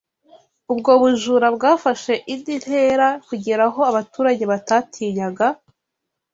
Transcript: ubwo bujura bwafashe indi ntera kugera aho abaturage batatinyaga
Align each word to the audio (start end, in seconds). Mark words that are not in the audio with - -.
ubwo 0.71 0.91
bujura 1.01 1.47
bwafashe 1.55 2.13
indi 2.33 2.53
ntera 2.63 3.07
kugera 3.27 3.63
aho 3.69 3.79
abaturage 3.89 4.43
batatinyaga 4.51 5.47